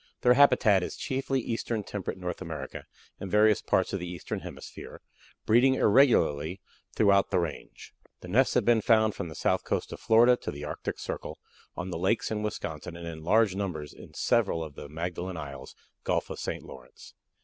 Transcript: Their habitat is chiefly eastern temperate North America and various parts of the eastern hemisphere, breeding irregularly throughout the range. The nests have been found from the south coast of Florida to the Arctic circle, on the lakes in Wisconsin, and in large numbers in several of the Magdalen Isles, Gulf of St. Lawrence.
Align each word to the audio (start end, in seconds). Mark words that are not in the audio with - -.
Their 0.21 0.33
habitat 0.33 0.81
is 0.81 0.95
chiefly 0.97 1.39
eastern 1.41 1.83
temperate 1.83 2.17
North 2.17 2.41
America 2.41 2.85
and 3.19 3.29
various 3.29 3.61
parts 3.61 3.93
of 3.93 3.99
the 3.99 4.09
eastern 4.09 4.39
hemisphere, 4.39 4.99
breeding 5.45 5.75
irregularly 5.75 6.59
throughout 6.95 7.29
the 7.29 7.37
range. 7.37 7.93
The 8.21 8.27
nests 8.27 8.55
have 8.55 8.65
been 8.65 8.81
found 8.81 9.13
from 9.13 9.27
the 9.27 9.35
south 9.35 9.63
coast 9.63 9.93
of 9.93 9.99
Florida 9.99 10.35
to 10.37 10.49
the 10.49 10.65
Arctic 10.65 10.97
circle, 10.97 11.37
on 11.77 11.91
the 11.91 11.99
lakes 11.99 12.31
in 12.31 12.41
Wisconsin, 12.41 12.97
and 12.97 13.05
in 13.07 13.21
large 13.23 13.53
numbers 13.53 13.93
in 13.93 14.15
several 14.15 14.63
of 14.63 14.73
the 14.73 14.89
Magdalen 14.89 15.37
Isles, 15.37 15.75
Gulf 16.03 16.31
of 16.31 16.39
St. 16.39 16.63
Lawrence. 16.63 17.13